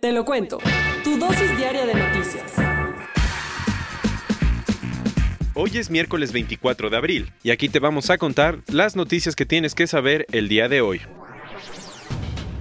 [0.00, 0.58] Te lo cuento.
[1.04, 2.54] Tu dosis diaria de noticias.
[5.54, 9.46] Hoy es miércoles 24 de abril y aquí te vamos a contar las noticias que
[9.46, 11.00] tienes que saber el día de hoy.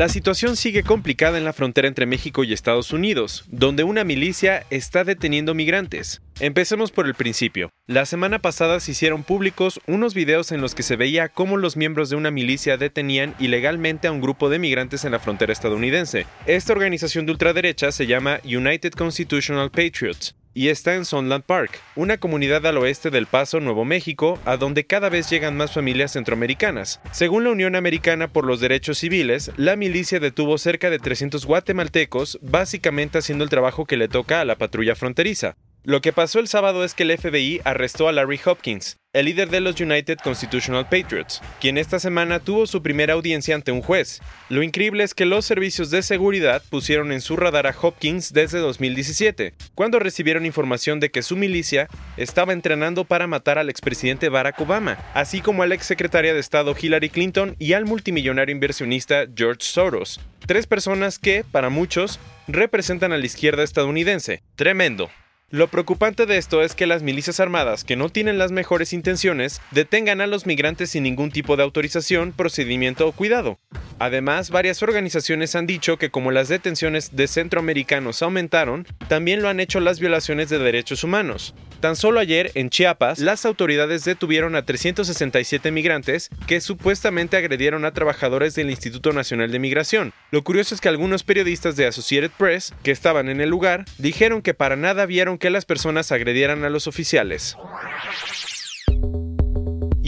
[0.00, 4.64] La situación sigue complicada en la frontera entre México y Estados Unidos, donde una milicia
[4.70, 6.22] está deteniendo migrantes.
[6.38, 7.68] Empecemos por el principio.
[7.86, 11.76] La semana pasada se hicieron públicos unos videos en los que se veía cómo los
[11.76, 16.26] miembros de una milicia detenían ilegalmente a un grupo de migrantes en la frontera estadounidense.
[16.46, 22.18] Esta organización de ultraderecha se llama United Constitutional Patriots y está en Sunland Park, una
[22.18, 27.00] comunidad al oeste del Paso, Nuevo México, a donde cada vez llegan más familias centroamericanas.
[27.12, 32.38] Según la Unión Americana por los Derechos Civiles, la milicia detuvo cerca de 300 guatemaltecos,
[32.42, 35.56] básicamente haciendo el trabajo que le toca a la patrulla fronteriza.
[35.82, 39.48] Lo que pasó el sábado es que el FBI arrestó a Larry Hopkins, el líder
[39.48, 44.20] de los United Constitutional Patriots, quien esta semana tuvo su primera audiencia ante un juez.
[44.50, 48.58] Lo increíble es que los servicios de seguridad pusieron en su radar a Hopkins desde
[48.58, 54.60] 2017, cuando recibieron información de que su milicia estaba entrenando para matar al expresidente Barack
[54.60, 59.62] Obama, así como a la exsecretaria de Estado Hillary Clinton y al multimillonario inversionista George
[59.62, 64.42] Soros, tres personas que, para muchos, representan a la izquierda estadounidense.
[64.56, 65.10] Tremendo.
[65.52, 69.60] Lo preocupante de esto es que las milicias armadas, que no tienen las mejores intenciones,
[69.72, 73.58] detengan a los migrantes sin ningún tipo de autorización, procedimiento o cuidado.
[73.98, 79.58] Además, varias organizaciones han dicho que como las detenciones de centroamericanos aumentaron, también lo han
[79.58, 81.52] hecho las violaciones de derechos humanos.
[81.80, 87.92] Tan solo ayer, en Chiapas, las autoridades detuvieron a 367 migrantes que supuestamente agredieron a
[87.92, 90.12] trabajadores del Instituto Nacional de Migración.
[90.30, 94.42] Lo curioso es que algunos periodistas de Associated Press, que estaban en el lugar, dijeron
[94.42, 97.56] que para nada vieron que las personas agredieran a los oficiales.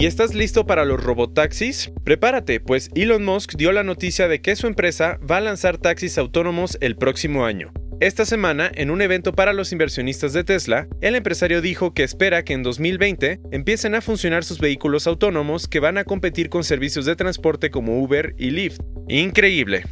[0.02, 1.92] ¿Y estás listo para los robotaxis?
[2.02, 6.18] Prepárate, pues Elon Musk dio la noticia de que su empresa va a lanzar taxis
[6.18, 7.72] autónomos el próximo año.
[8.00, 12.42] Esta semana, en un evento para los inversionistas de Tesla, el empresario dijo que espera
[12.42, 17.04] que en 2020 empiecen a funcionar sus vehículos autónomos que van a competir con servicios
[17.04, 18.80] de transporte como Uber y Lyft.
[19.06, 19.84] Increíble.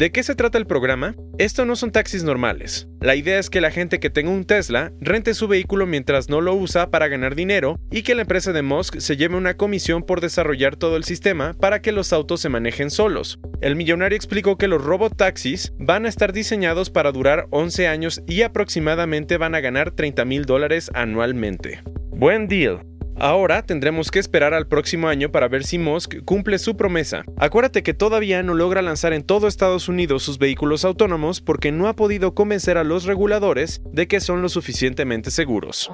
[0.00, 1.14] ¿De qué se trata el programa?
[1.36, 2.88] Esto no son taxis normales.
[3.02, 6.40] La idea es que la gente que tenga un Tesla rente su vehículo mientras no
[6.40, 10.02] lo usa para ganar dinero y que la empresa de Musk se lleve una comisión
[10.02, 13.40] por desarrollar todo el sistema para que los autos se manejen solos.
[13.60, 18.40] El millonario explicó que los robotaxis van a estar diseñados para durar 11 años y
[18.40, 21.82] aproximadamente van a ganar 30 mil dólares anualmente.
[22.08, 22.89] Buen deal.
[23.20, 27.22] Ahora tendremos que esperar al próximo año para ver si Musk cumple su promesa.
[27.36, 31.86] Acuérdate que todavía no logra lanzar en todo Estados Unidos sus vehículos autónomos porque no
[31.86, 35.90] ha podido convencer a los reguladores de que son lo suficientemente seguros.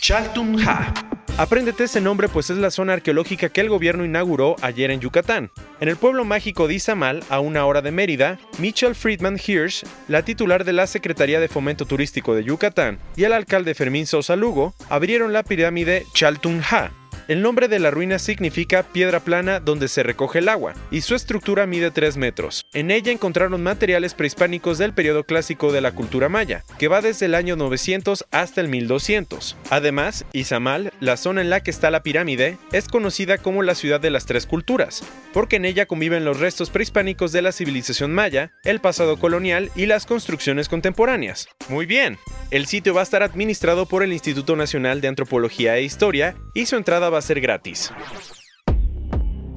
[0.00, 1.07] Chaltun Ha.
[1.38, 5.52] Apréndete ese nombre pues es la zona arqueológica que el gobierno inauguró ayer en Yucatán.
[5.78, 10.24] En el pueblo mágico de Izamal, a una hora de Mérida, Mitchell Friedman Hirsch, la
[10.24, 14.74] titular de la Secretaría de Fomento Turístico de Yucatán, y el alcalde Fermín Sosa Lugo
[14.88, 16.90] abrieron la pirámide Chaltun Ha,
[17.28, 21.14] el nombre de la ruina significa piedra plana donde se recoge el agua, y su
[21.14, 22.64] estructura mide 3 metros.
[22.72, 27.26] En ella encontraron materiales prehispánicos del periodo clásico de la cultura maya, que va desde
[27.26, 29.56] el año 900 hasta el 1200.
[29.70, 34.00] Además, Izamal, la zona en la que está la pirámide, es conocida como la ciudad
[34.00, 38.52] de las tres culturas, porque en ella conviven los restos prehispánicos de la civilización maya,
[38.64, 41.48] el pasado colonial y las construcciones contemporáneas.
[41.68, 42.18] Muy bien,
[42.50, 46.64] el sitio va a estar administrado por el Instituto Nacional de Antropología e Historia y
[46.64, 47.92] su entrada va a ser gratis.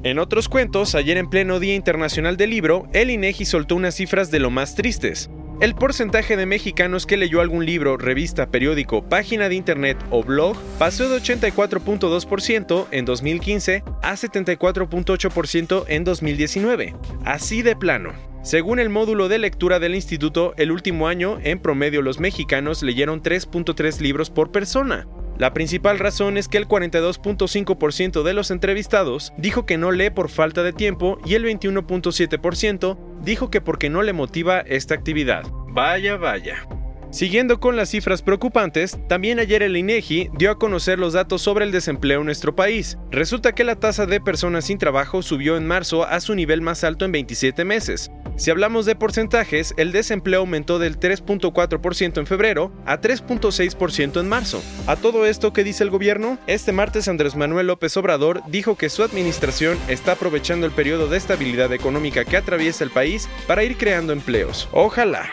[0.03, 4.31] En otros cuentos, ayer en pleno Día Internacional del Libro, el INEGI soltó unas cifras
[4.31, 5.29] de lo más tristes.
[5.61, 10.58] El porcentaje de mexicanos que leyó algún libro, revista, periódico, página de internet o blog
[10.79, 16.96] pasó de 84.2% en 2015 a 74.8% en 2019.
[17.23, 18.11] Así de plano.
[18.41, 23.22] Según el módulo de lectura del instituto, el último año, en promedio los mexicanos leyeron
[23.22, 25.05] 3.3 libros por persona.
[25.41, 30.29] La principal razón es que el 42.5% de los entrevistados dijo que no lee por
[30.29, 35.41] falta de tiempo y el 21.7% dijo que porque no le motiva esta actividad.
[35.70, 36.67] Vaya, vaya.
[37.09, 41.66] Siguiendo con las cifras preocupantes, también ayer el INEGI dio a conocer los datos sobre
[41.66, 42.99] el desempleo en nuestro país.
[43.09, 46.84] Resulta que la tasa de personas sin trabajo subió en marzo a su nivel más
[46.84, 48.11] alto en 27 meses.
[48.41, 54.64] Si hablamos de porcentajes, el desempleo aumentó del 3.4% en febrero a 3.6% en marzo.
[54.88, 56.40] ¿A todo esto qué dice el gobierno?
[56.47, 61.17] Este martes Andrés Manuel López Obrador dijo que su administración está aprovechando el periodo de
[61.17, 64.67] estabilidad económica que atraviesa el país para ir creando empleos.
[64.72, 65.29] Ojalá.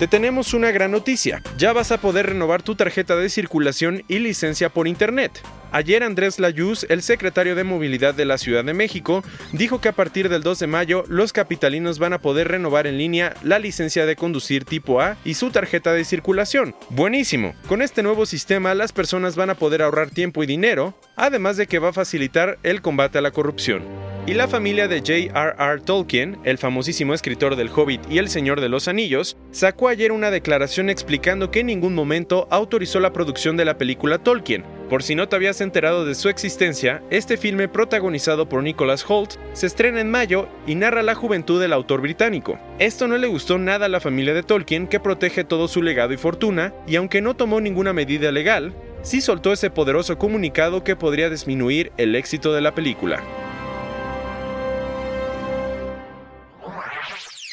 [0.00, 1.42] Te tenemos una gran noticia.
[1.58, 5.42] Ya vas a poder renovar tu tarjeta de circulación y licencia por Internet.
[5.72, 9.92] Ayer Andrés Layuz, el secretario de Movilidad de la Ciudad de México, dijo que a
[9.92, 14.06] partir del 2 de mayo los capitalinos van a poder renovar en línea la licencia
[14.06, 16.74] de conducir tipo A y su tarjeta de circulación.
[16.88, 17.54] Buenísimo.
[17.68, 21.66] Con este nuevo sistema las personas van a poder ahorrar tiempo y dinero, además de
[21.66, 24.09] que va a facilitar el combate a la corrupción.
[24.30, 25.80] Y la familia de J.R.R.
[25.80, 30.30] Tolkien, el famosísimo escritor del Hobbit y El Señor de los Anillos, sacó ayer una
[30.30, 34.64] declaración explicando que en ningún momento autorizó la producción de la película Tolkien.
[34.88, 39.32] Por si no te habías enterado de su existencia, este filme protagonizado por Nicholas Holt
[39.52, 42.56] se estrena en mayo y narra la juventud del autor británico.
[42.78, 46.12] Esto no le gustó nada a la familia de Tolkien que protege todo su legado
[46.12, 50.94] y fortuna, y aunque no tomó ninguna medida legal, sí soltó ese poderoso comunicado que
[50.94, 53.24] podría disminuir el éxito de la película.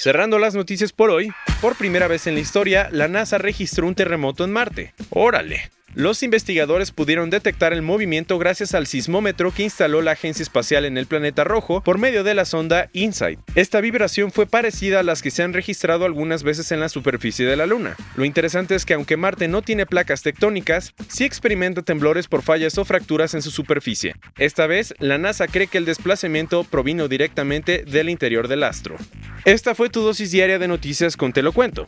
[0.07, 3.93] Cerrando las noticias por hoy, por primera vez en la historia, la NASA registró un
[3.93, 4.93] terremoto en Marte.
[5.09, 5.69] ¡Órale!
[5.97, 10.95] Los investigadores pudieron detectar el movimiento gracias al sismómetro que instaló la Agencia Espacial en
[10.95, 13.39] el planeta rojo por medio de la sonda InSight.
[13.55, 17.47] Esta vibración fue parecida a las que se han registrado algunas veces en la superficie
[17.47, 17.95] de la Luna.
[18.15, 22.77] Lo interesante es que aunque Marte no tiene placas tectónicas, sí experimenta temblores por fallas
[22.77, 24.13] o fracturas en su superficie.
[24.37, 28.97] Esta vez, la NASA cree que el desplazamiento provino directamente del interior del astro.
[29.45, 31.87] Esta fue tu dosis diaria de noticias con Te lo cuento.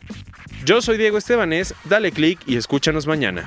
[0.64, 3.46] Yo soy Diego Estebanés, dale click y escúchanos mañana.